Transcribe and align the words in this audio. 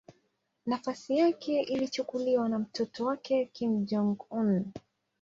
Nafasi 0.65 1.17
yake 1.17 1.61
ilichukuliwa 1.61 2.49
na 2.49 2.59
mtoto 2.59 3.05
wake 3.05 3.45
Kim 3.53 3.85
Jong-un. 3.85 4.65